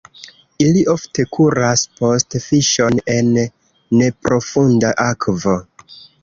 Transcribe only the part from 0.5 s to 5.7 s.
Ili ofte kuras post fiŝon en neprofunda akvo.